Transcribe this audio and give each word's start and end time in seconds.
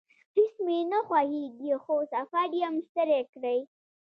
هیڅ 0.35 0.53
مې 0.65 0.77
نه 0.91 0.99
خوښیږي، 1.07 1.73
خو 1.83 1.95
سفر 2.13 2.49
یم 2.61 2.75
ستړی 2.87 3.21
کړی 3.33 3.59